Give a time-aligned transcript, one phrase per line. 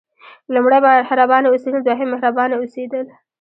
[0.53, 3.05] لومړی مهربانه اوسېدل دوهم مهربانه اوسېدل.